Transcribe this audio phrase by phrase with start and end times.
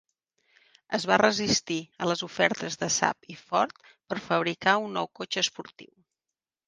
[0.97, 5.45] Es va resistir a les ofertes de Saab i Ford per fabricar un nou cotxe
[5.47, 5.93] esportiu.